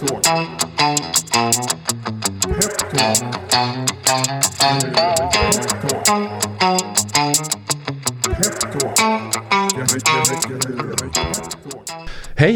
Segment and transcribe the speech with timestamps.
[0.00, 0.12] Hej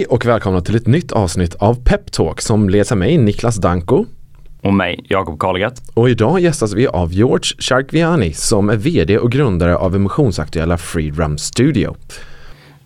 [0.07, 4.05] och välkomna till ett nytt avsnitt av Peptalk som leds av mig, Niklas Danko.
[4.63, 5.83] Och mig, Jakob Karlegat.
[5.95, 11.39] Och idag gästas vi av George Sharkviani som är VD och grundare av emotionsaktuella Freedrum
[11.39, 11.97] Studio.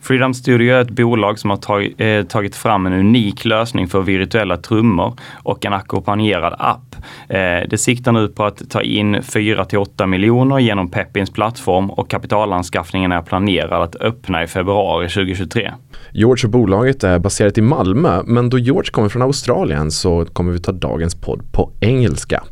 [0.09, 4.01] Freedom Studio är ett bolag som har tag, eh, tagit fram en unik lösning för
[4.01, 6.97] virtuella trummor och en ackompanjerad app.
[7.29, 11.91] Eh, det siktar nu på att ta in 4 till 8 miljoner genom Peppins plattform
[11.91, 15.73] och kapitalanskaffningen är planerad att öppna i februari 2023.
[16.13, 20.53] George och bolaget är baserat i Malmö, men då George kommer från Australien så kommer
[20.53, 22.45] vi ta dagens podd på engelska.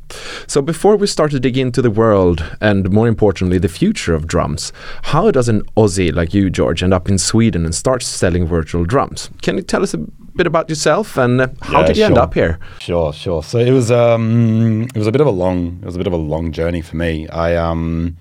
[0.46, 4.22] So before we start to dig into the world and more importantly the future of
[4.26, 8.46] drums, how does an Aussie like you, George, end up in Sweden and start selling
[8.46, 9.30] virtual drums?
[9.42, 9.98] Can you tell us a
[10.36, 12.24] bit about yourself and uh, how Yeah, did you end sure.
[12.24, 12.58] up here?
[12.78, 13.42] Sure, sure.
[13.42, 16.06] So it was um it was a bit of a long it was a bit
[16.06, 17.26] of a long journey for me.
[17.28, 18.16] I um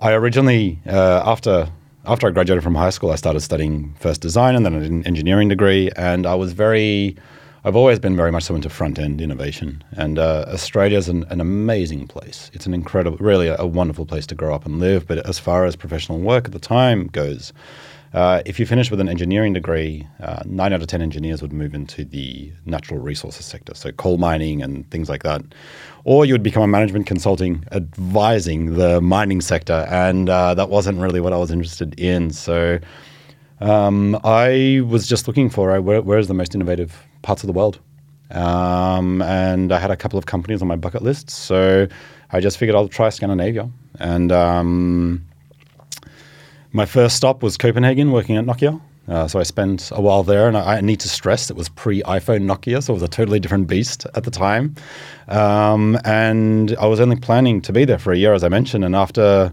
[0.00, 1.66] I originally uh, after
[2.06, 5.48] after I graduated from high school, I started studying first design and then an engineering
[5.48, 7.16] degree, and I was very
[7.66, 11.24] I've always been very much so into front end innovation, and uh, Australia is an,
[11.30, 12.50] an amazing place.
[12.52, 15.06] It's an incredible, really a, a wonderful place to grow up and live.
[15.06, 17.54] But as far as professional work at the time goes,
[18.14, 21.52] uh, if you finish with an engineering degree, uh, nine out of 10 engineers would
[21.52, 25.42] move into the natural resources sector, so coal mining and things like that.
[26.04, 31.00] Or you would become a management consulting advising the mining sector, and uh, that wasn't
[31.00, 32.30] really what I was interested in.
[32.30, 32.78] So
[33.60, 37.52] um, I was just looking for uh, where, where's the most innovative parts of the
[37.52, 37.80] world.
[38.30, 41.88] Um, and I had a couple of companies on my bucket list, so
[42.30, 43.68] I just figured I'll try Scandinavia.
[43.98, 45.24] And um,
[46.74, 48.80] my first stop was Copenhagen, working at Nokia.
[49.06, 51.68] Uh, so I spent a while there, and I, I need to stress it was
[51.68, 54.74] pre-iPhone Nokia, so it was a totally different beast at the time.
[55.28, 58.84] Um, and I was only planning to be there for a year, as I mentioned.
[58.84, 59.52] And after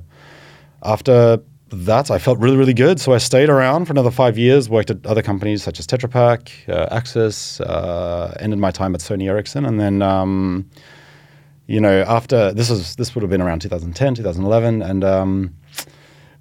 [0.83, 1.39] after
[1.69, 2.99] that, I felt really, really good.
[2.99, 6.09] So I stayed around for another five years, worked at other companies such as Tetra
[6.09, 10.01] Pak, uh, Axis, uh, ended my time at Sony Ericsson, and then.
[10.01, 10.69] Um,
[11.67, 15.55] you know, after this was this would have been around 2010, 2011, and um,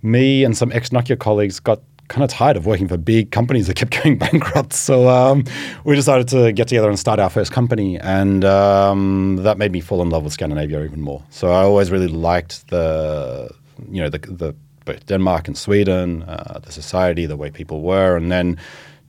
[0.02, 3.68] me and some ex Nokia colleagues got kind of tired of working for big companies
[3.68, 4.72] that kept going bankrupt.
[4.72, 5.44] So um,
[5.84, 9.80] we decided to get together and start our first company, and um, that made me
[9.80, 11.22] fall in love with Scandinavia even more.
[11.30, 13.50] So I always really liked the,
[13.90, 18.16] you know, the the both Denmark and Sweden, uh, the society, the way people were,
[18.16, 18.58] and then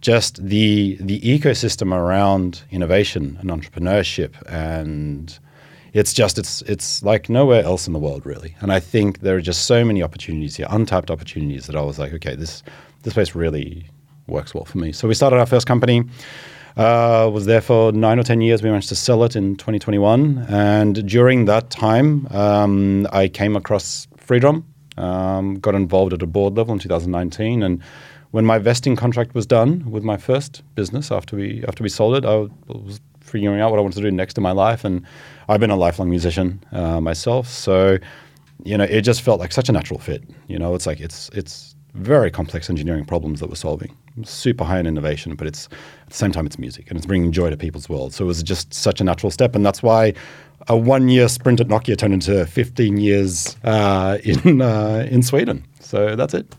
[0.02, 5.40] just the the ecosystem around innovation and entrepreneurship and
[5.94, 8.56] it's just it's it's like nowhere else in the world really.
[8.62, 12.00] And i think there are just so many opportunities here untapped opportunities that i was
[12.00, 12.64] like okay this
[13.04, 13.90] this place really
[14.28, 14.92] works well for me.
[14.92, 16.04] So we started our first company
[16.78, 18.64] uh, was there for nine or ten years.
[18.64, 24.08] We managed to sell it in 2021 and during that time um, i came across
[24.18, 24.64] Freedrum
[24.98, 27.82] um, got involved at a board level in 2019 and
[28.32, 32.16] when my vesting contract was done with my first business after we after we sold
[32.16, 35.06] it, I was figuring out what I wanted to do next in my life, and
[35.52, 37.98] I've been a lifelong musician uh, myself, so
[38.64, 40.24] you know it just felt like such a natural fit.
[40.48, 44.80] You know, it's like it's it's very complex engineering problems that we're solving, super high
[44.80, 45.68] in innovation, but it's
[46.04, 48.14] at the same time it's music and it's bringing joy to people's world.
[48.14, 50.14] So it was just such a natural step, and that's why
[50.70, 55.66] a one-year sprint at Nokia turned into 15 years uh, in uh, in Sweden.
[55.82, 56.56] So that's it.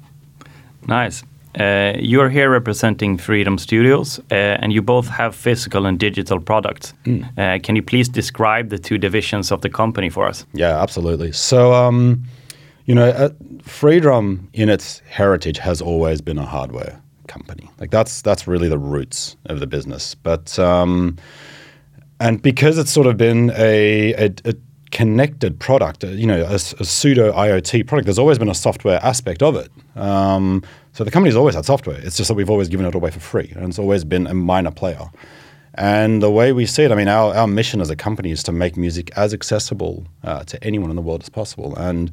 [0.87, 1.23] Nice.
[1.59, 6.95] Uh, you're here representing Freedrum Studios, uh, and you both have physical and digital products.
[7.37, 10.47] Uh, can you please describe the two divisions of the company for us?
[10.55, 11.33] Yeah, absolutely.
[11.33, 12.25] So, um,
[12.87, 13.29] you know, uh,
[13.63, 17.71] Freedrum in its heritage has always been a hardware company.
[17.79, 20.15] Like that's that's really the roots of the business.
[20.15, 21.17] But um,
[22.21, 24.55] and because it's sort of been a, a, a
[24.91, 29.43] connected product, uh, you know, a pseudo IoT product, there's always been a software aspect
[29.43, 29.71] of it.
[29.97, 31.99] Um, so the company's always had software.
[31.99, 34.35] It's just that we've always given it away for free, and it's always been a
[34.35, 35.11] minor player.
[35.75, 38.43] And the way we see it, I mean, our, our mission as a company is
[38.43, 41.75] to make music as accessible uh, to anyone in the world as possible.
[41.77, 42.13] And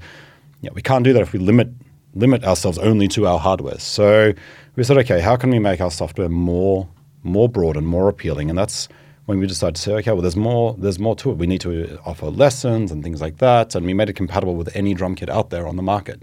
[0.62, 1.70] yeah, we can't do that if we limit
[2.16, 3.78] limit ourselves only to our hardware.
[3.78, 4.34] So
[4.76, 6.88] we said, okay, how can we make our software more
[7.24, 8.50] more broad and more appealing?
[8.50, 8.88] And that's
[9.26, 11.38] when we decided to say, okay, well, there's more there's more to it.
[11.38, 13.76] We need to offer lessons and things like that.
[13.76, 16.22] And we made it compatible with any drum kit out there on the market.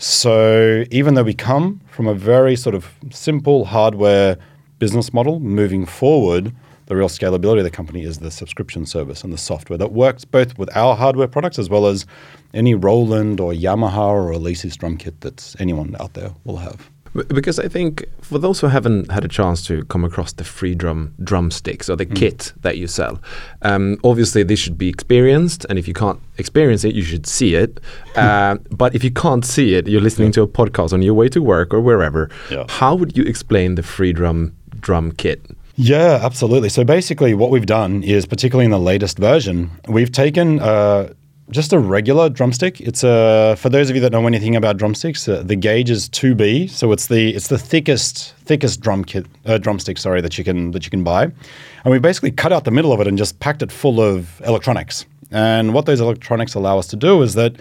[0.00, 4.38] So even though we come from a very sort of simple hardware
[4.78, 6.54] business model, moving forward,
[6.86, 10.24] the real scalability of the company is the subscription service and the software that works
[10.24, 12.06] both with our hardware products as well as
[12.54, 16.88] any Roland or Yamaha or Alesis drum kit that anyone out there will have.
[17.12, 21.10] Because I think for those who haven't had a chance to come across the Freedrum
[21.24, 22.14] drumsticks or the Mm.
[22.14, 23.20] kit that you sell,
[23.62, 27.54] um, obviously this should be experienced, and if you can't experience it, you should see
[27.56, 27.80] it.
[28.16, 31.28] uh, but if you can't see it, you're listening to a podcast on your way
[31.28, 32.30] to work or wherever.
[32.50, 32.64] Yeah.
[32.68, 35.40] How would you explain the Freedrum drum kit?
[35.76, 36.68] Yeah, absolutely.
[36.68, 41.08] So basically, what we've done is, particularly in the latest version, we've taken uh,
[41.50, 42.80] just a regular drumstick.
[42.80, 46.08] It's a for those of you that know anything about drumsticks, uh, the gauge is
[46.08, 50.38] two B, so it's the it's the thickest thickest drum kit uh, drumstick, sorry, that
[50.38, 53.06] you can that you can buy, and we basically cut out the middle of it
[53.06, 55.06] and just packed it full of electronics.
[55.30, 57.56] And what those electronics allow us to do is that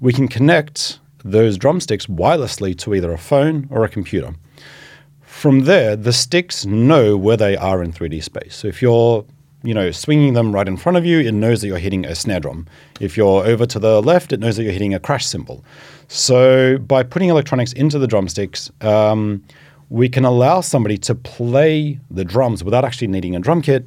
[0.00, 4.34] we can connect those drumsticks wirelessly to either a phone or a computer.
[5.20, 8.54] From there, the sticks know where they are in 3D space.
[8.54, 9.24] So if you're,
[9.62, 12.14] you know, swinging them right in front of you, it knows that you're hitting a
[12.14, 12.66] snare drum.
[13.00, 15.64] If you're over to the left, it knows that you're hitting a crash cymbal.
[16.08, 19.42] So by putting electronics into the drumsticks, um,
[19.88, 23.86] we can allow somebody to play the drums without actually needing a drum kit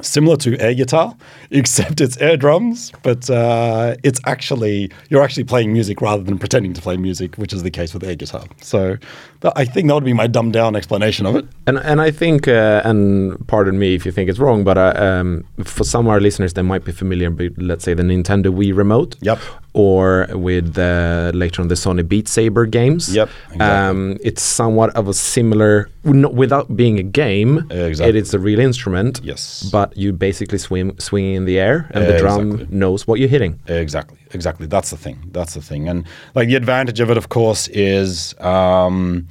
[0.00, 1.16] similar to air guitar,
[1.50, 6.72] except it's air drums, but uh, it's actually you're actually playing music rather than pretending
[6.74, 8.44] to play music, which is the case with air guitar.
[8.62, 8.96] So
[9.42, 11.46] I think that would be my dumbed down explanation of it.
[11.66, 14.92] And and I think, uh, and pardon me if you think it's wrong, but uh,
[14.96, 18.46] um, for some of our listeners, they might be familiar with, let's say, the Nintendo
[18.46, 19.16] Wii remote.
[19.20, 19.38] Yep.
[19.74, 23.14] Or with the later on the Sony Beat Saber games.
[23.14, 23.64] Yep, exactly.
[23.64, 27.58] Um, it's somewhat of a similar, without being a game.
[27.70, 28.08] Exactly.
[28.08, 29.20] It is a real instrument.
[29.22, 29.68] Yes.
[29.70, 32.76] But you basically swing swinging in the air, and the drum exactly.
[32.76, 33.60] knows what you're hitting.
[33.68, 34.66] Exactly, exactly.
[34.66, 35.30] That's the thing.
[35.32, 35.88] That's the thing.
[35.88, 39.28] And like the advantage of it, of course, is um,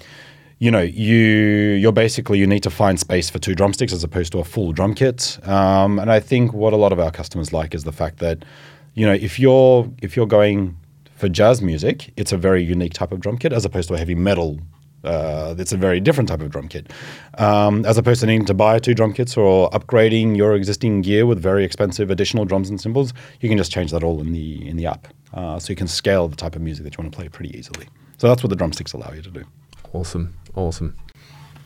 [0.59, 4.31] you know you you're basically you need to find space for two drumsticks as opposed
[4.33, 5.39] to a full drum kit.
[5.47, 8.43] Um, and I think what a lot of our customers like is the fact that
[8.93, 10.77] you know if you're if you're going
[11.15, 13.97] for jazz music, it's a very unique type of drum kit as opposed to a
[13.97, 14.59] heavy metal.
[15.03, 16.91] Uh, it's a very different type of drum kit,
[17.37, 21.25] um, as opposed to needing to buy two drum kits or upgrading your existing gear
[21.25, 23.13] with very expensive additional drums and cymbals.
[23.39, 25.87] You can just change that all in the in the app, uh, so you can
[25.87, 27.87] scale the type of music that you want to play pretty easily.
[28.17, 29.43] So that's what the drumsticks allow you to do.
[29.93, 30.95] Awesome, awesome.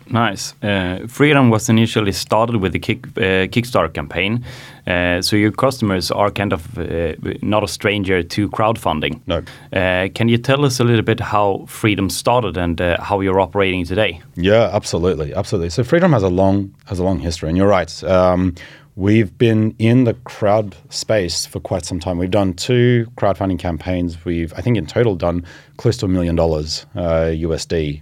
[0.09, 0.53] Nice.
[0.61, 4.43] Uh, Freedrum was initially started with the kick, uh, Kickstarter campaign,
[4.87, 9.21] uh, so your customers are kind of uh, not a stranger to crowdfunding.
[9.27, 9.43] No.
[9.71, 13.39] Uh, can you tell us a little bit how Freedrum started and uh, how you're
[13.39, 14.21] operating today?
[14.35, 15.69] Yeah, absolutely, absolutely.
[15.69, 18.03] So Freedrum has a long has a long history, and you're right.
[18.03, 18.55] Um,
[18.95, 22.17] we've been in the crowd space for quite some time.
[22.17, 24.25] We've done two crowdfunding campaigns.
[24.25, 25.45] We've, I think, in total done
[25.77, 28.01] close to a million dollars uh, USD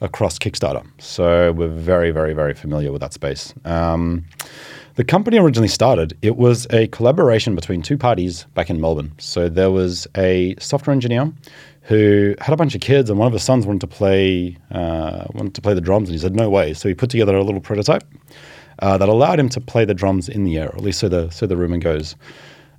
[0.00, 0.86] across Kickstarter.
[0.98, 3.54] So we're very, very, very familiar with that space.
[3.64, 4.24] Um,
[4.94, 9.12] the company originally started, it was a collaboration between two parties back in Melbourne.
[9.18, 11.32] So there was a software engineer
[11.82, 15.24] who had a bunch of kids, and one of his sons wanted to play uh,
[15.32, 16.74] wanted to play the drums, and he said no way.
[16.74, 18.04] So he put together a little prototype
[18.80, 21.30] uh, that allowed him to play the drums in the air, at least so the
[21.30, 22.14] so the rumor goes.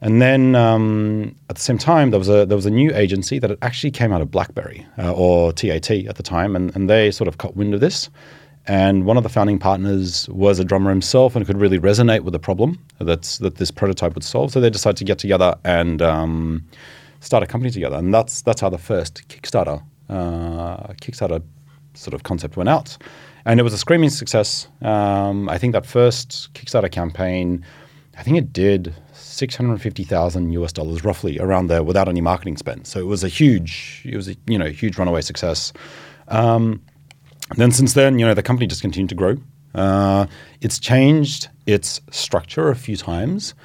[0.02, 3.38] And then um, at the same time, there was a there was a new agency
[3.40, 7.12] that actually came out of BlackBerry uh, or TAT at the time, and, and they
[7.12, 8.10] sort of caught wind of this.
[8.66, 12.34] And one of the founding partners was a drummer himself and could really resonate with
[12.34, 14.52] the problem that's that this prototype would solve.
[14.52, 16.64] So they decided to get together and um,
[17.20, 21.42] start a company together, and that's that's how the first Kickstarter uh, Kickstarter
[21.94, 22.98] sort of concept went out,
[23.44, 24.70] and it was a screaming success.
[24.82, 27.66] Um, I think that first Kickstarter campaign,
[28.18, 28.96] I think it did
[29.40, 32.86] six hundred fifty thousand US dollars roughly around there without any marketing spend.
[32.86, 35.74] So it was a huge, it was a you know huge runaway success.
[36.28, 36.82] Um,
[37.56, 39.38] then since then, you know, the company just continued to grow.
[39.74, 40.28] Uh,
[40.62, 43.56] it's changed its structure a few times,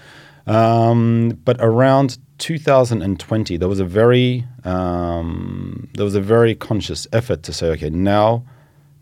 [0.47, 7.43] um, but around 2020, there was a very um, there was a very conscious effort
[7.43, 8.45] to say, okay, now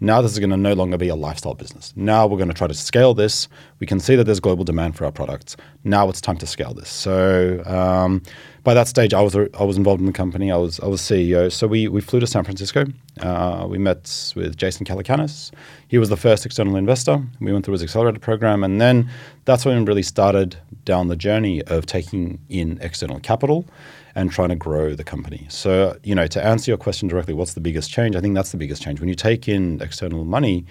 [0.03, 1.93] now this is going to no longer be a lifestyle business.
[1.95, 3.47] Now we're going to try to scale this.
[3.79, 5.57] We can see that there's global demand for our products.
[5.85, 6.89] Now it's time to scale this.
[6.89, 8.21] So um,
[8.65, 10.51] by that stage, I was I was involved in the company.
[10.51, 11.53] I was I was CEO.
[11.53, 12.85] So we we flew to San Francisco.
[13.21, 15.53] Uh, we met with Jason Calacanis.
[15.87, 17.23] He was the first external investor.
[17.41, 19.09] We went through his accelerator program, and then
[19.45, 23.67] that's when we really started down the journey of taking in external capital
[24.15, 25.47] and trying to grow the company.
[25.49, 28.17] So, you know, to answer your question directly, what's the biggest change?
[28.17, 29.01] I think that's the biggest change.
[29.01, 30.67] When you take in external money,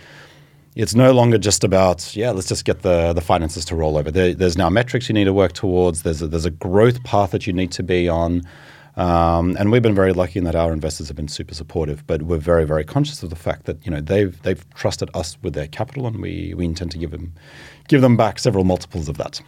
[0.75, 4.09] it's no longer just about yeah, let's just get the the finances to roll over.
[4.09, 6.03] There, there's now metrics you need to work towards.
[6.03, 8.43] There's a, there's a growth path that you need to be on.
[8.97, 12.23] Um, and we've been very lucky in that our investors have been super supportive, but
[12.23, 15.53] we're very, very conscious of the fact that you know they've they've trusted us with
[15.53, 17.33] their capital, and we we intend to give them
[17.87, 19.41] give them back several multiples of that.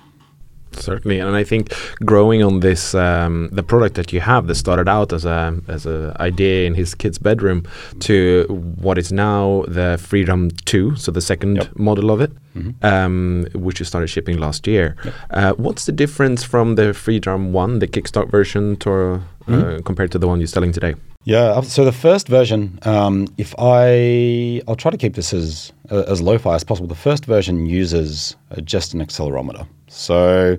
[0.75, 1.19] Certainly.
[1.19, 1.73] And I think
[2.05, 5.85] growing on this, um, the product that you have that started out as a as
[5.85, 7.63] a idea in his kid's bedroom
[7.99, 8.45] to
[8.81, 11.77] what is now the Freedrum Two, so the second Yep.
[11.77, 12.85] model of it, Mm-hmm.
[12.85, 14.95] um, which you started shipping last year.
[15.31, 19.81] Uh, what's the difference from the Freedrum One, the Kickstart version, to uh, Mm-hmm.
[19.83, 20.93] compared to the one you're selling today?
[21.25, 21.61] Yeah.
[21.61, 26.21] So the first version, um, if I, I'll try to keep this as uh, as
[26.21, 26.87] lo-fi as possible.
[26.87, 30.57] The first version uses uh, just an accelerometer, so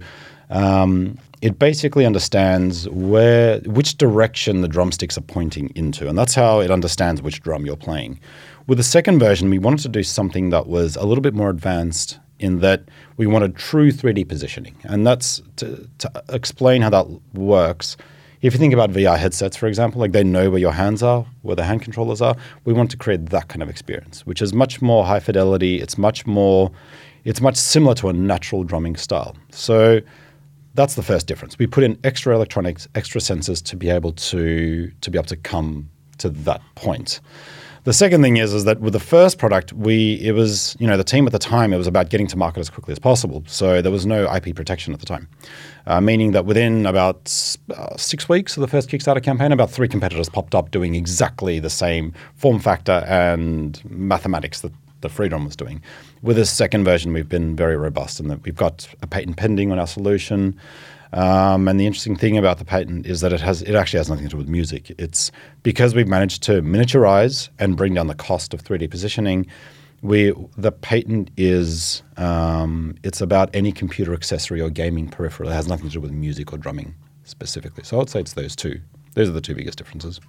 [0.51, 6.61] um, it basically understands where which direction the drumsticks are pointing into, and that's how
[6.61, 8.21] it understands which drum you're playing.
[8.67, 11.51] With the second version, we wanted to do something that was a little bit more
[11.51, 12.85] advanced in that
[13.17, 17.97] we wanted true 3D positioning, and that's to, to explain how that works.
[18.41, 21.27] If you think about VR headsets, for example, like they know where your hands are,
[21.43, 22.37] where the hand controllers are.
[22.65, 25.81] We want to create that kind of experience, which is much more high fidelity.
[25.81, 26.71] It's much more,
[27.25, 29.37] it's much similar to a natural drumming style.
[29.51, 30.01] So
[30.75, 31.59] that's the first difference.
[31.59, 35.37] We put in extra electronics, extra sensors to be able to to be able to
[35.37, 35.89] come
[36.19, 37.21] to that point.
[37.85, 40.97] The second thing is is that with the first product, we it was you know
[40.97, 43.45] the team at the time it was about getting to market as quickly as possible.
[43.47, 45.29] So there was no IP protection at the time,
[45.87, 49.89] uh, meaning that within about uh, six weeks of the first Kickstarter campaign, about three
[49.89, 55.55] competitors popped up doing exactly the same form factor and mathematics that the Freedrum was
[55.55, 55.83] doing.
[56.25, 59.71] With this second version, we've been very robust in that we've got a patent pending
[59.71, 60.59] on our solution.
[61.13, 64.09] Um, and the interesting thing about the patent is that it has it actually has
[64.09, 64.91] nothing to do with music.
[64.97, 65.31] It's
[65.63, 69.47] because we've managed to miniaturize and bring down the cost of 3D positioning.
[70.01, 75.51] We the patent is um, it's about any computer accessory or gaming peripheral.
[75.51, 77.85] It has nothing to do with music or drumming specifically.
[77.85, 78.81] So I would say it's those two.
[79.13, 80.23] Those are the two biggest differences.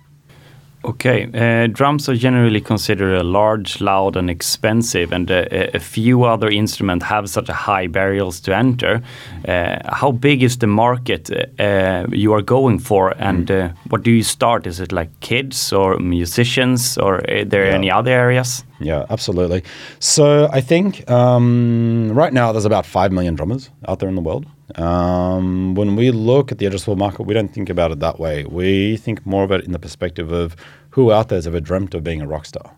[0.85, 6.25] Okay, uh, drums are generally considered a large, loud, and expensive, and uh, a- few
[6.25, 9.01] other instruments have such a high barriers to enter.
[9.47, 14.11] Uh, how big is the market uh, you are going for, and uh, what do
[14.11, 14.67] you start?
[14.67, 17.73] Is it like kids or musicians, or are there Yeah.
[17.75, 18.63] any other areas?
[18.79, 19.63] Yeah, absolutely.
[19.99, 24.21] So I think um, right now there's about 5 million drummers out there in the
[24.21, 24.45] world.
[24.73, 28.43] Um, when we look at the addressable market, we don't think about it that way.
[28.45, 30.55] We think more of it in the perspective of
[30.89, 32.75] who out there has ever dreamt of being a rock star.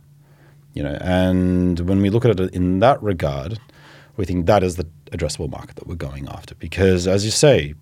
[0.74, 3.60] You know, and when we look at it in that regard,
[4.18, 6.56] we think that is the addressable market that we're going after.
[6.56, 7.74] Because as you say,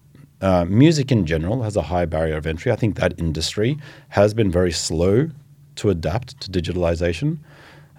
[0.42, 2.72] uh, music in general has a high barrier of entry.
[2.72, 3.78] I think that industry
[4.10, 5.30] has been very slow
[5.78, 7.40] to adapt to digitalization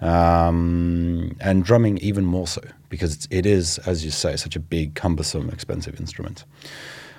[0.01, 4.95] um, and drumming even more so because it is, as you say, such a big,
[4.95, 6.45] cumbersome, expensive instrument.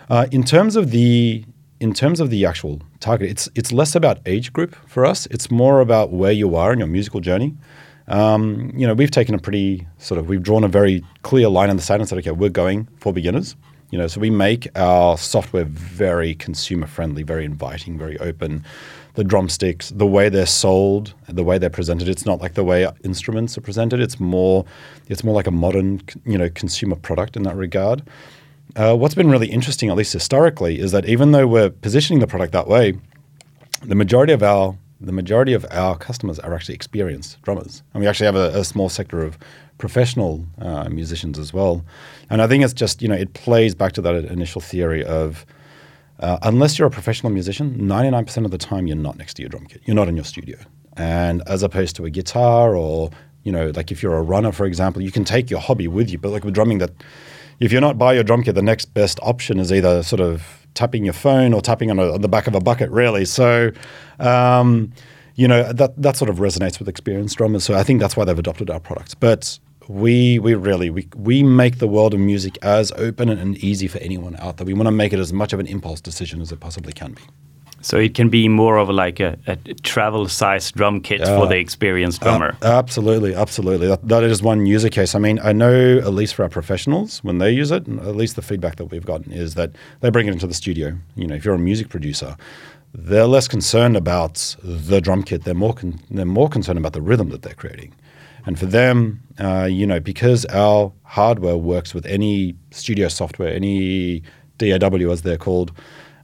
[0.09, 1.45] Uh, in terms of the
[1.81, 5.27] in terms of the actual target, it's it's less about age group for us.
[5.27, 7.55] It's more about where you are in your musical journey.
[8.09, 11.71] Um, you know, we've taken a pretty sort of we've drawn a very clear line
[11.71, 13.55] in the sand and said, okay, we're going for beginners.
[13.91, 18.65] You know, so we make our software very consumer friendly, very inviting, very open.
[19.19, 22.89] The drumsticks, the way they're sold, the way they're presented, it's not like the way
[23.03, 23.99] instruments are presented.
[23.99, 24.65] It's more,
[25.09, 28.05] it's more like a modern, you know, consumer product in that regard.
[28.77, 32.29] Uh, what's been really interesting, at least historically, is that even though we're positioning the
[32.29, 32.97] product that way,
[33.83, 38.07] the majority of our the majority of our customers are actually experienced drummers, and we
[38.07, 39.37] actually have a, a small sector of
[39.79, 41.85] professional uh, musicians as well.
[42.31, 45.45] And I think it's just you know it plays back to that initial theory of
[46.21, 49.49] uh, unless you're a professional musician, 99% of the time you're not next to your
[49.49, 49.83] drum kit.
[49.85, 50.59] You're not in your studio.
[50.97, 53.11] And as opposed to a guitar or,
[53.45, 56.11] you know, like if you're a runner, for example, you can take your hobby with
[56.11, 56.19] you.
[56.19, 56.91] But like with drumming, that
[57.61, 60.67] if you're not by your drum kit, the next best option is either sort of
[60.75, 63.25] tapping your phone or tapping on, a, on the back of a bucket, really.
[63.25, 63.71] So,
[64.19, 64.93] um,
[65.37, 67.63] you know, that, that sort of resonates with experienced drummers.
[67.63, 69.15] So I think that's why they've adopted our products.
[69.15, 73.89] But we we really we, we make the world of music as open and easy
[73.89, 74.67] for anyone out there.
[74.67, 77.13] We want to make it as much of an impulse decision as it possibly can
[77.13, 77.23] be.
[77.81, 82.21] So it can be more of like a, a travel-sized drum kit for the experienced
[82.21, 82.57] drummer.
[82.61, 83.87] Uh, absolutely, absolutely.
[83.87, 85.15] That, that is one user case.
[85.15, 88.35] I mean, I know at least for our professionals, when they use it, at least
[88.35, 90.99] the feedback that we've gotten is that they bring it into the studio.
[91.15, 92.37] You know, if you're a music producer,
[92.93, 95.45] they're less concerned about the drum kit.
[95.45, 97.95] They're more con- they're more concerned about the rhythm that they're creating.
[98.49, 104.23] And for them, uh, you know, because our hardware works with any studio software, any
[104.57, 105.71] DAW as they're called,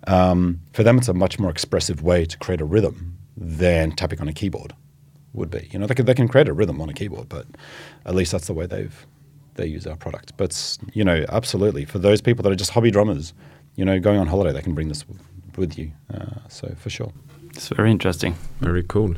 [0.06, 4.22] um, for them it's a much more expressive way to create a rhythm than tapping
[4.22, 4.72] on a keyboard
[5.34, 5.68] would be.
[5.70, 7.44] You know, they can, they can create a rhythm on a keyboard, but
[8.06, 9.06] at least that's the way they've
[9.56, 10.32] they use our product.
[10.38, 13.34] But you know, absolutely for those people that are just hobby drummers,
[13.76, 15.04] you know, going on holiday, they can bring this
[15.58, 15.92] with you.
[16.12, 17.12] Uh, so for sure.
[17.54, 18.34] It's very interesting.
[18.60, 19.14] Very cool.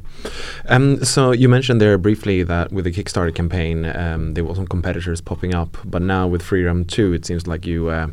[0.69, 4.67] Um, so you mentioned there briefly that with the Kickstarter campaign, um, there were some
[4.67, 8.09] competitors popping up, but now with Freedrum 2, it seems like you uh,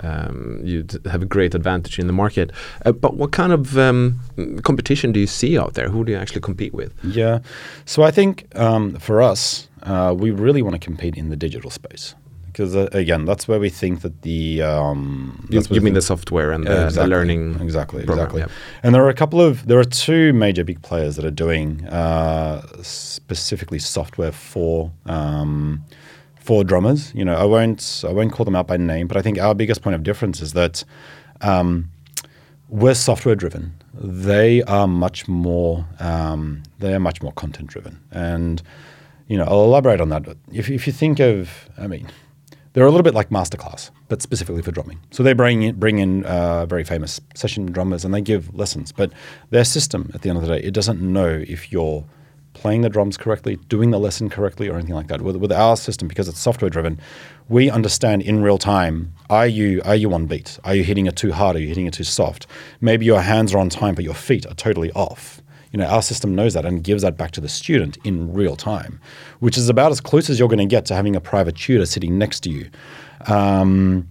[0.00, 2.52] um, you have a great advantage in the market.
[2.84, 4.20] Uh, but what kind of um,
[4.62, 5.88] competition do you see out there?
[5.88, 6.92] Who do you actually compete with?
[7.02, 7.40] Yeah,
[7.84, 11.70] so I think um, for us, uh, we really want to compete in the digital
[11.70, 12.14] space
[12.54, 16.52] because uh, again, that's where we think that the um, you, you mean the software
[16.52, 18.40] and the, exactly, the learning exactly program, exactly.
[18.42, 18.80] Yeah.
[18.84, 21.84] And there are a couple of there are two major big players that are doing
[21.86, 24.92] uh, specifically software for.
[25.06, 25.84] Um,
[26.36, 29.22] for drummers, you know, I won't I won't call them out by name, but I
[29.22, 30.84] think our biggest point of difference is that
[31.40, 31.88] um,
[32.68, 33.72] we're software driven.
[33.94, 38.62] They are much more um, they are much more content driven, and
[39.26, 40.36] you know I'll elaborate on that.
[40.52, 42.10] If if you think of, I mean,
[42.74, 45.00] they're a little bit like masterclass, but specifically for drumming.
[45.10, 48.92] So they bring in, bring in uh, very famous session drummers and they give lessons.
[48.92, 49.12] But
[49.50, 52.04] their system, at the end of the day, it doesn't know if you're
[52.52, 55.22] playing the drums correctly, doing the lesson correctly, or anything like that.
[55.22, 57.00] With, with our system, because it's software driven,
[57.48, 60.58] we understand in real time: are you are you on beat?
[60.64, 61.56] Are you hitting it too hard?
[61.56, 62.46] Are you hitting it too soft?
[62.80, 65.42] Maybe your hands are on time, but your feet are totally off.
[65.74, 68.54] You know, our system knows that and gives that back to the student in real
[68.54, 69.00] time,
[69.40, 71.84] which is about as close as you're going to get to having a private tutor
[71.84, 72.70] sitting next to you.
[73.26, 74.08] Um,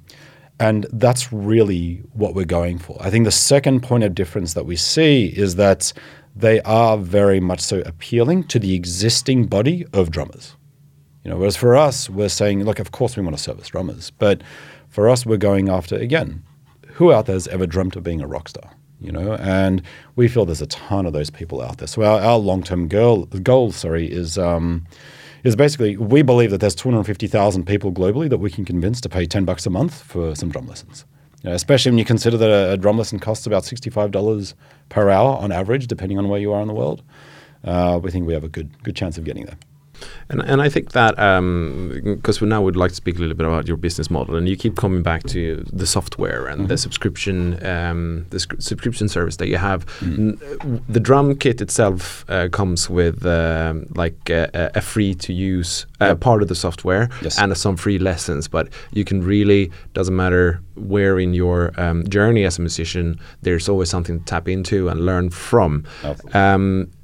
[0.60, 2.98] and that's really what we're going for.
[3.00, 5.94] I think the second point of difference that we see is that
[6.36, 10.58] they are very much so appealing to the existing body of drummers.
[11.24, 14.12] You know, whereas for us, we're saying, look, of course we want to service drummers,
[14.12, 14.42] but
[14.90, 16.44] for us, we're going after again,
[16.88, 18.70] who out there has ever dreamt of being a rock star?
[19.04, 19.82] You know, and
[20.16, 21.88] we feel there's a ton of those people out there.
[21.88, 24.86] So our, our long-term goal, goal, sorry, is um,
[25.44, 29.26] is basically we believe that there's 250,000 people globally that we can convince to pay
[29.26, 31.06] 10 bucks a month for some drum lessons.
[31.44, 34.54] You know, especially when you consider that a, a, drum lesson costs about $65
[34.88, 37.04] per hour on average, depending on where you are in the world.
[37.66, 39.58] Uh, we think we have a good good chance of getting there.
[40.30, 43.36] And and I think that because um, we now would like to speak a little
[43.36, 46.66] bit about your business model, and you keep coming back to the software and mm
[46.66, 46.70] -hmm.
[46.70, 47.38] the subscription
[47.74, 49.86] um, the subscription service that you have.
[50.02, 50.38] Mm.
[50.90, 56.08] the drum kit itself uh, comes with um, like a, a, free to use uh,
[56.08, 56.20] yep.
[56.20, 57.40] part of the software yes.
[57.40, 62.46] and some free lessons, but you can really doesn't matter where in your um, journey
[62.46, 65.86] as a musician, there's always something to tap into and learn from.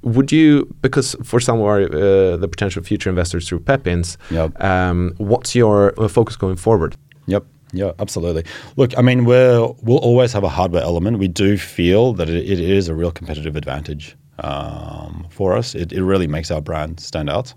[0.02, 4.62] Would you, because for some of our, uh, the potential future investors through Pepins, yep.
[4.64, 6.96] um, what's your uh, focus going forward?
[7.28, 7.46] Yep.
[7.72, 8.46] Yeah, absolutely.
[8.78, 11.20] Look, I mean, we're, we'll always have a hardware element.
[11.20, 15.76] We do feel that it, it is a real competitive advantage um, for us.
[15.76, 17.54] It, it really makes our brand stand out.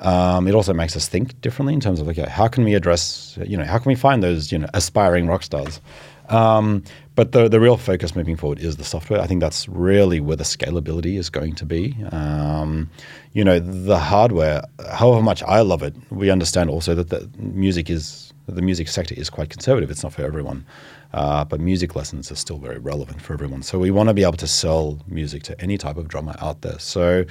[0.00, 3.38] Um, it also makes us think differently in terms of okay, how can we address,
[3.46, 5.80] you know, how can we find those, you know, aspiring rock stars?
[6.28, 6.82] Um,
[7.14, 9.20] but the the real focus moving forward is the software.
[9.20, 11.96] I think that's really where the scalability is going to be.
[12.10, 12.90] Um,
[13.32, 14.64] you know, the hardware.
[14.92, 19.14] However much I love it, we understand also that the music is the music sector
[19.14, 19.90] is quite conservative.
[19.90, 20.66] It's not for everyone.
[21.12, 23.62] Uh, but music lessons are still very relevant for everyone.
[23.62, 26.62] So we want to be able to sell music to any type of drummer out
[26.62, 26.80] there.
[26.80, 27.24] So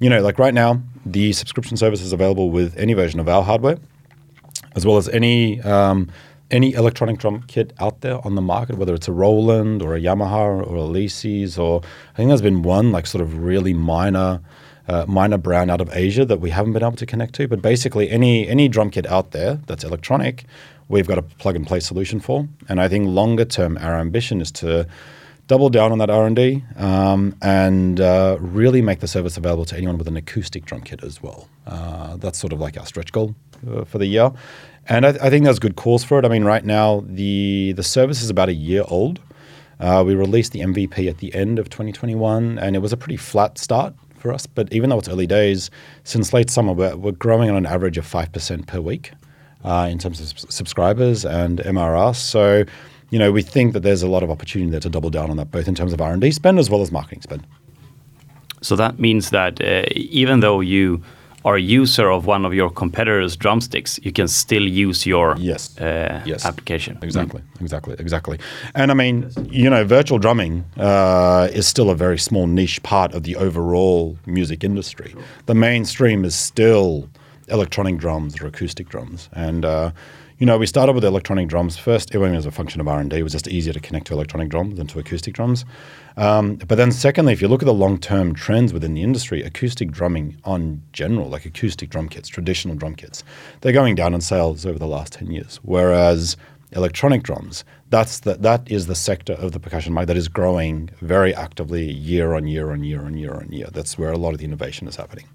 [0.00, 3.42] you know, like right now, the subscription service is available with any version of our
[3.42, 3.78] hardware,
[4.74, 6.10] as well as any um,
[6.50, 10.00] any electronic drum kit out there on the market, whether it's a Roland or a
[10.00, 11.82] Yamaha or a Alesis, or
[12.14, 14.40] I think there's been one like sort of really minor.
[14.90, 17.60] Uh, minor brand out of Asia that we haven't been able to connect to, but
[17.60, 20.46] basically any any drum kit out there that's electronic,
[20.88, 22.48] we've got a plug and play solution for.
[22.70, 24.88] And I think longer term, our ambition is to
[25.46, 29.96] double down on that R&D um, and uh, really make the service available to anyone
[29.96, 31.48] with an acoustic drum kit as well.
[31.66, 33.34] Uh, that's sort of like our stretch goal
[33.70, 34.30] uh, for the year.
[34.88, 36.24] And I, I, think there's good cause for it.
[36.24, 39.20] I mean, right now, the, the service is about a year old.
[39.80, 43.16] Uh, we released the MVP at the end of 2021, and it was a pretty
[43.16, 44.46] flat start for us.
[44.46, 45.70] But even though it's early days,
[46.04, 49.12] since late summer, we're, we're growing on an average of 5% per week
[49.64, 52.16] uh, in terms of subscribers and MRR.
[52.16, 52.64] So
[53.10, 55.36] you know, we think that there's a lot of opportunity there to double down on
[55.38, 57.46] that, both in terms of R&D spend as well as marketing spend.
[58.60, 61.02] So that means that uh, even though you
[61.48, 65.78] are a user of one of your competitors' drumsticks, you can still use your yes.
[65.78, 66.44] Uh, yes.
[66.44, 66.98] application.
[67.02, 67.60] Exactly, mm.
[67.62, 68.38] exactly, exactly.
[68.74, 73.14] And I mean, you know, virtual drumming uh, is still a very small niche part
[73.14, 75.14] of the overall music industry.
[75.46, 77.08] The mainstream is still
[77.48, 79.92] electronic drums or acoustic drums, and uh,
[80.38, 82.14] you know, we started with electronic drums first.
[82.14, 83.16] It was a function of R and D.
[83.16, 85.64] It was just easier to connect to electronic drums than to acoustic drums.
[86.18, 89.92] Um, but then, secondly, if you look at the long-term trends within the industry, acoustic
[89.92, 93.22] drumming on general, like acoustic drum kits, traditional drum kits,
[93.60, 95.60] they're going down in sales over the last ten years.
[95.62, 96.36] Whereas
[96.72, 100.90] electronic drums, that's the, that is the sector of the percussion market that is growing
[101.00, 103.68] very actively year on year on year on year on year.
[103.72, 105.26] That's where a lot of the innovation is happening.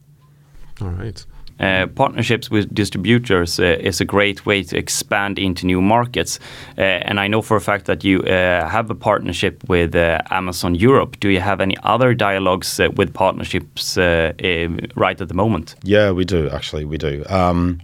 [0.82, 1.26] All right.
[1.60, 6.40] Uh, partnerships with distributors uh, is a great way to expand into new markets.
[6.78, 10.20] Uh, and I know for a fact that you uh, have a partnership with uh,
[10.30, 11.20] Amazon Europe.
[11.20, 15.76] Do you have any other dialogues uh, with partnerships right at the moment?
[15.84, 17.24] Yeah, we do, actually, we do.
[17.30, 17.82] Um,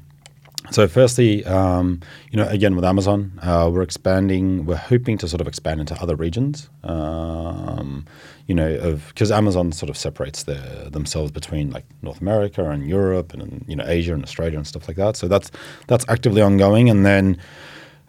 [0.71, 2.01] so, firstly, um,
[2.31, 4.65] you know, again with Amazon, uh, we're expanding.
[4.65, 6.69] We're hoping to sort of expand into other regions.
[6.83, 8.05] Um,
[8.47, 13.63] you know, because Amazon sort of separates themselves between like North America and Europe and
[13.67, 15.15] you know Asia and Australia and stuff like that.
[15.15, 15.51] So that's
[15.87, 17.37] that's actively ongoing, and then.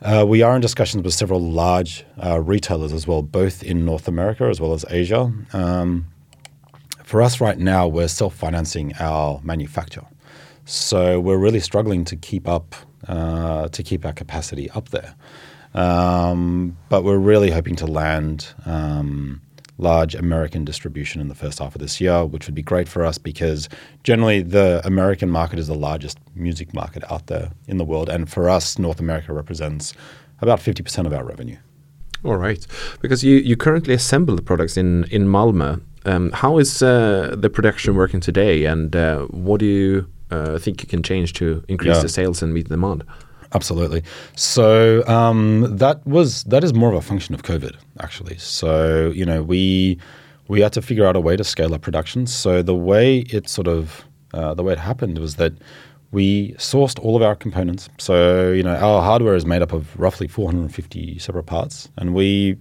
[0.03, 4.09] Uh, we are in discussions with several large uh, retailers as well, both in North
[4.09, 5.31] America as well as Asia.
[5.53, 6.07] Um,
[7.05, 10.07] for us right now, we're self financing our manufacture.
[10.71, 12.77] So we're really struggling to keep up
[13.09, 15.17] uh, to keep our capacity up there.
[15.75, 19.41] Um, but we're really hoping to land um,
[19.79, 23.05] large American distribution in the first half of this year, which would be great for
[23.05, 23.69] us because
[24.05, 28.31] generally the American market is the largest music market out there in the world, and
[28.31, 29.93] for us, North America represents
[30.41, 31.57] about fifty percent of our revenue.
[32.25, 32.65] All right,
[33.01, 35.81] because you, you currently assemble the products in in Malmö.
[36.05, 40.83] Um, how is uh, the production working today, and uh, what do you uh, think
[40.83, 42.03] you can change to increase yeah.
[42.03, 43.05] the sales and meet the demand?
[43.53, 44.03] Absolutely.
[44.37, 48.39] So um, that was that is more of a function of COVID, actually.
[48.39, 49.99] So you know we
[50.49, 52.27] we had to figure out a way to scale up production.
[52.27, 55.53] So the way it sort of uh, the way it happened was that
[56.13, 57.89] we sourced all of our components.
[57.99, 62.57] So you know our hardware is made up of roughly 450 separate parts, and we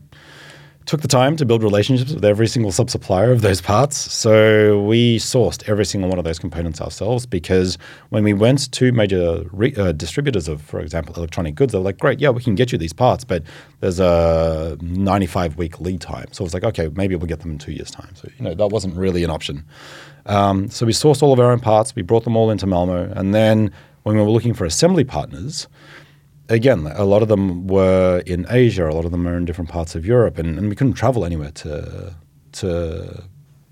[0.89, 3.95] took the time to build relationships with every single sub supplier of those parts.
[4.11, 7.77] So we sourced every single one of those components ourselves because
[8.09, 11.99] when we went to major re- uh, distributors of, for example, electronic goods, they're like,
[11.99, 13.43] great, yeah, we can get you these parts, but
[13.81, 16.25] there's a 95 week lead time.
[16.31, 18.15] So it was like, okay, maybe we'll get them in two years' time.
[18.15, 19.65] So, you know, that wasn't really an option.
[20.25, 23.13] Um, so we sourced all of our own parts, we brought them all into Malmo.
[23.15, 23.71] And then
[24.01, 25.67] when we were looking for assembly partners,
[26.49, 29.69] again, a lot of them were in Asia, a lot of them are in different
[29.69, 32.15] parts of Europe, and, and we couldn't travel anywhere to
[32.53, 33.23] to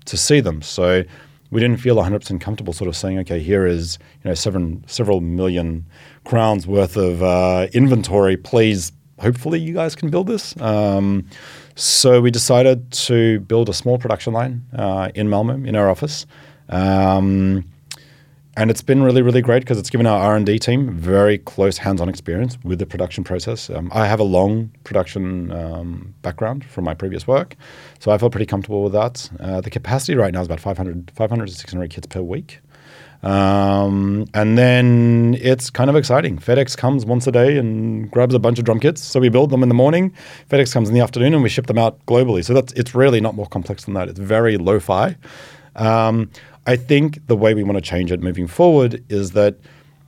[0.04, 0.62] to see them.
[0.62, 1.04] So
[1.50, 5.20] we didn't feel 100% comfortable sort of saying, okay, here is you know seven, several
[5.20, 5.84] million
[6.24, 8.36] crowns worth of uh, inventory.
[8.36, 10.58] Please, hopefully, you guys can build this.
[10.60, 11.26] Um,
[11.74, 16.26] so we decided to build a small production line uh, in Malmo in our office.
[16.68, 17.64] Um,
[18.58, 22.08] and it's been really really great because it's given our r&d team very close hands-on
[22.08, 26.92] experience with the production process um, i have a long production um, background from my
[26.92, 27.54] previous work
[28.00, 31.12] so i feel pretty comfortable with that uh, the capacity right now is about 500,
[31.14, 32.60] 500 to 600 kits per week
[33.20, 36.38] um, and then it's kind of exciting.
[36.38, 39.02] FedEx comes once a day and grabs a bunch of drum kits.
[39.02, 40.14] So we build them in the morning.
[40.48, 42.44] FedEx comes in the afternoon and we ship them out globally.
[42.44, 44.08] So that's it's really not more complex than that.
[44.08, 45.16] It's very lo-fi.
[45.74, 46.30] Um,
[46.68, 49.56] I think the way we want to change it moving forward is that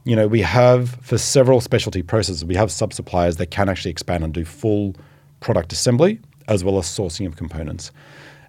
[0.05, 3.91] you know we have for several specialty processes we have sub suppliers that can actually
[3.91, 4.95] expand and do full
[5.41, 7.91] product assembly as well as sourcing of components.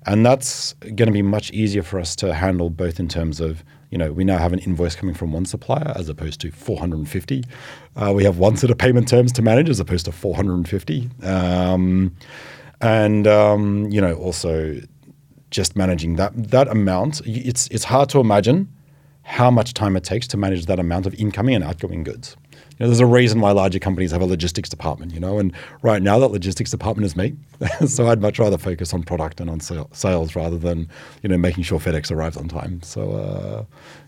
[0.06, 3.64] And that's going to be much easier for us to handle both in terms of,
[3.92, 7.44] you know, we now have an invoice coming from one supplier as opposed to 450.
[7.96, 11.10] Uh, we have one set of payment terms to manage as opposed to 450.
[11.22, 12.16] Um,
[12.82, 14.82] and, um, you know, also
[15.52, 17.22] just managing that that amount.
[17.26, 18.68] It's it's hard to imagine
[19.24, 22.36] how much time it takes to manage that amount of incoming and outgoing goods.
[22.52, 25.54] You know, there's a reason why larger companies have a logistics department, you know, and
[25.84, 27.36] right now that logistics department is me.
[27.88, 30.90] so I'd much rather focus on product and on sales rather than,
[31.22, 32.82] you know, making sure FedEx arrives on time.
[32.82, 33.66] So, uh,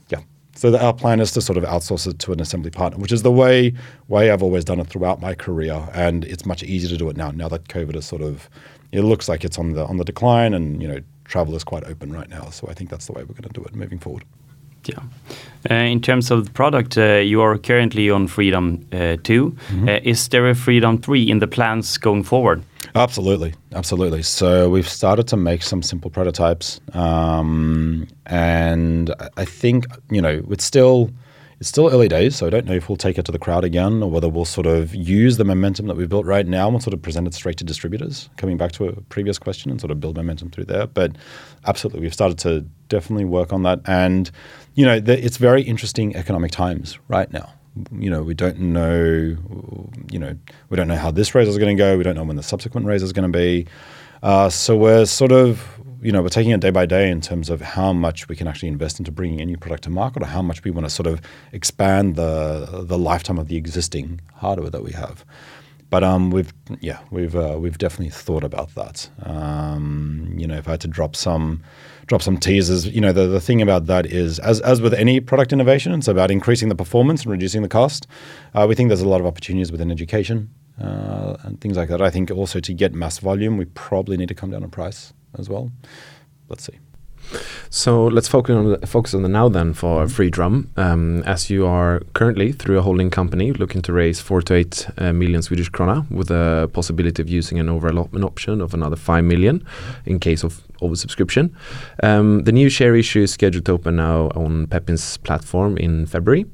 [0.10, 0.21] yeah.
[0.56, 3.21] So our plan is to sort of outsource it to an assembly partner, which is
[3.21, 3.73] the way
[4.08, 7.17] way I've always done it throughout my career, and it's much easier to do it
[7.17, 7.32] now.
[7.32, 8.49] Now that COVID is sort of,
[8.91, 10.99] it looks like it's on the on the decline, and you know
[11.34, 12.52] travel is quite open right now.
[12.52, 14.24] So I think that's the way we're going to do it moving forward.
[14.86, 15.00] Yeah.
[15.72, 19.52] Uh, in terms of the product, uh, you are currently on Freedrum uh, 2.
[19.52, 19.89] Mm-hmm.
[19.89, 22.62] Uh, is there a Freedrum 3 in the plans going forward?
[22.93, 23.54] Absolutely.
[23.72, 24.22] Absolutely.
[24.24, 26.82] So we've started to make some simple prototypes.
[26.93, 31.10] Um, and I think, you know, it's still
[31.60, 33.63] it's still early days, so I don't know if we'll take it to the crowd
[33.63, 36.82] again or whether we'll sort of use the momentum that we've built right now and
[36.82, 39.92] sort of present it straight to distributors, coming back to a previous question and sort
[39.92, 40.88] of build momentum through there.
[40.88, 41.16] But
[41.66, 43.80] absolutely, we've started to definitely work on that.
[43.86, 44.30] And,
[44.76, 47.54] you know, the, it's very interesting economic times right now.
[47.92, 49.36] You know, we don't know,
[50.12, 50.38] you know,
[50.70, 51.98] we don't know how this raise is going to go.
[51.98, 53.68] We don't know when the subsequent raise is going to be.
[54.22, 57.50] Uh, so we're sort of you know, we're taking it day by day in terms
[57.50, 60.28] of how much we can actually invest into bringing a new product to market, or
[60.28, 64.70] how much we want to sort of expand the the lifetime of the existing hardware
[64.70, 65.26] that we have.
[65.94, 69.08] but um, we've yeah we've uh, we've definitely thought about that.
[69.22, 71.62] Um, you know, if I had to drop some
[72.08, 75.20] drop some teasers, you know, the, the thing about that is as as with any
[75.20, 78.08] product innovation, it's about increasing the performance and reducing the cost.
[78.56, 80.50] Uh, we think there's a lot of opportunities within education
[80.82, 82.02] uh, and things like that.
[82.02, 85.13] I think also to get mass volume, we probably need to come down on price
[85.38, 85.72] as well.
[86.50, 86.80] Let's see.
[87.69, 90.22] So let's focus on the, focus on the now then for mm-hmm.
[90.22, 90.67] Freedrum.
[90.78, 94.88] Um, as you are currently through a holding company looking to raise four to eight
[94.98, 99.24] uh, million Swedish krona with a possibility of using an overallotment option of another five
[99.24, 99.65] million
[100.06, 101.52] in case of oversubscription.
[102.04, 106.46] Um, the new share issue is scheduled to open now on Pepins platform in February.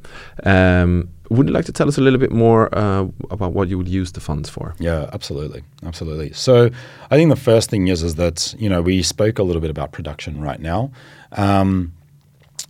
[0.44, 3.78] Um, would you like to tell us a little bit more uh, about what you
[3.78, 4.76] would use the funds for?
[4.80, 6.34] Yeah, absolutely, absolutely.
[6.34, 6.70] So,
[7.12, 9.70] I think the first thing is is that you know we spoke a little bit
[9.70, 10.92] about production right now.
[11.34, 11.94] Um,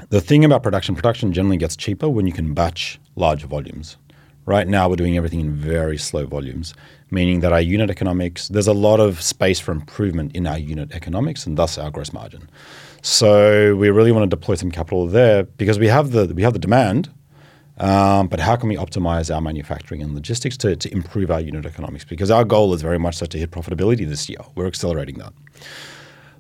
[0.10, 3.98] the thing about production, production generally gets cheaper when you can batch large volumes.
[4.46, 6.74] Right now, we're doing everything in very slow volumes,
[7.12, 10.92] meaning that our unit economics, there's a lot of space for improvement in our unit
[10.92, 12.50] economics and thus our gross margin.
[13.02, 16.54] So we really want to deploy some capital there because we have the we have
[16.54, 17.12] the demand,
[17.80, 21.66] um, but how can we optimize our manufacturing and logistics to, to improve our unit
[21.66, 22.04] economics?
[22.04, 24.40] Because our goal is very much so to hit profitability this year.
[24.56, 25.34] We're accelerating that.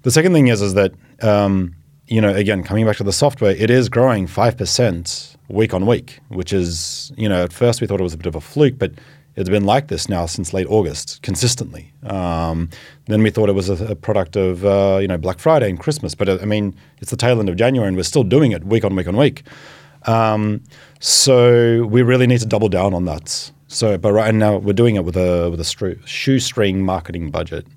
[0.03, 1.75] The second thing is is that um,
[2.07, 5.85] you know again coming back to the software, it is growing five percent week on
[5.85, 8.41] week, which is you know at first we thought it was a bit of a
[8.41, 8.91] fluke, but
[9.35, 11.93] it's been like this now since late August consistently.
[12.03, 12.69] Um,
[13.07, 15.79] then we thought it was a, a product of uh, you know Black Friday and
[15.79, 18.51] Christmas, but uh, I mean it's the tail end of January and we're still doing
[18.51, 19.43] it week on week on week.
[20.05, 20.63] Um,
[20.99, 23.51] so we really need to double down on that.
[23.67, 27.67] So, but right now we're doing it with a with a shoestring marketing budget.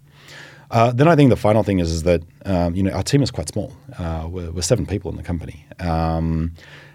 [0.71, 3.23] Uh, then I think the final thing is is that um, you know our team
[3.23, 3.77] is quite small.
[3.99, 6.53] Uh, we're, we're, seven people in the company, um,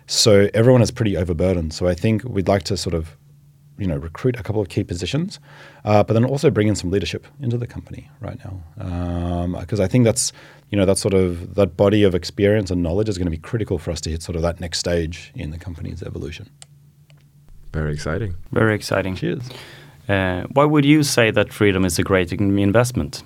[0.07, 1.73] so everyone is pretty overburdened.
[1.73, 3.15] So I think we'd like to sort of
[3.77, 5.39] you know recruit a couple of key positions,
[5.85, 9.83] uh, but then also bring in some leadership into the company right now because um,
[9.83, 10.31] I think that's
[10.71, 13.37] you know that sort of that body of experience and knowledge is going to be
[13.37, 16.49] critical for us to hit sort of that next stage in the company's evolution.
[17.73, 18.35] Very exciting.
[18.51, 19.15] Very exciting.
[19.15, 19.43] Cheers.
[20.09, 23.23] Uh, why would you say that Freedrum is a great investment?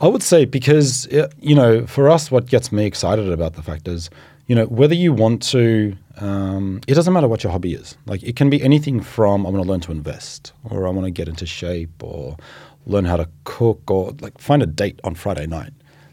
[0.00, 3.62] I would say because uh, you know, for us, what gets me excited about the
[3.62, 4.10] fact is,
[4.46, 7.96] you know, whether you want to, um, it doesn't matter what your hobby is.
[8.06, 11.06] Like it can be anything from I want to learn to invest, or I want
[11.06, 12.36] to get into shape, or
[12.86, 15.72] learn how to cook, or like find a date on Friday night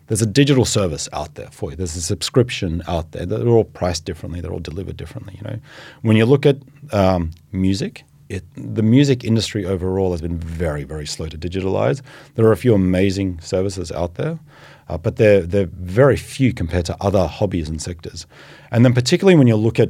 [0.09, 1.75] there's a digital service out there for you.
[1.75, 3.27] There's a subscription out there.
[3.27, 4.41] They're all priced differently.
[4.41, 5.35] They're all delivered differently.
[5.37, 5.59] You know,
[6.01, 6.57] when you look at
[6.91, 12.01] um, music, it, the music industry overall has been very, very slow to digitalize.
[12.33, 14.39] There are a few amazing services out there,
[14.89, 18.25] uh, but they're they're very few compared to other hobbies and sectors.
[18.71, 19.89] And then particularly when you look at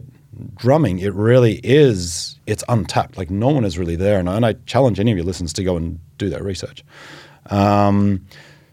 [0.56, 3.18] drumming, it really is it's untapped.
[3.18, 4.20] Like no one is really there.
[4.20, 6.84] And, and I challenge any of your listeners to go and do that research.
[7.48, 8.26] Um,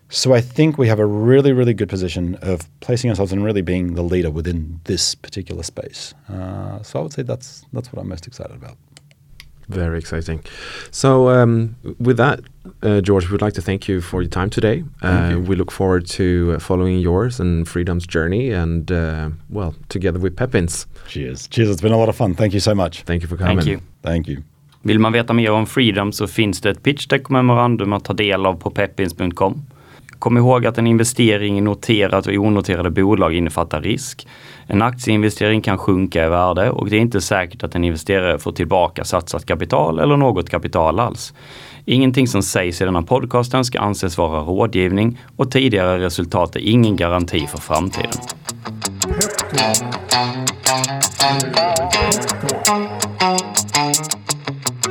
[0.09, 3.63] so I think we have a really, really good position of placing ourselves and really
[3.63, 6.15] being the leader within this particular space.
[6.29, 8.77] Uh, so I would say that's that's what I'm most excited about.
[9.69, 10.45] Very exciting.
[10.91, 12.41] So um, with that,
[12.83, 14.85] uh, George, we'd like to thank you for your time today.
[15.03, 15.41] Uh, you.
[15.41, 20.87] We look forward to following yours and Freedrum's journey, and uh, well, together with Pepins.
[21.09, 21.49] Cheers!
[21.49, 21.71] Cheers!
[21.71, 22.35] It's been a lot of fun.
[22.35, 23.03] Thank you so much.
[23.03, 23.57] Thank you for coming.
[23.57, 23.81] Thank you.
[24.03, 24.43] Thank you.
[24.83, 28.13] Vill man veta mer om Freedom så finns det ett pitch deck memorandum att ta
[28.13, 29.63] del av på pepins.com.
[30.19, 34.27] Kom ihåg att en investering i noterat och onoterade bolag innefattar risk.
[34.67, 38.53] En aktieinvestering kan sjunka i värde och det är inte säkert att en investerare får
[38.53, 41.35] tillbaka satsat kapital eller något kapital alls.
[41.85, 46.97] Ingenting som sägs i denna podcasten ska anses vara rådgivning och tidigare resultat är ingen
[46.97, 48.13] garanti för framtiden.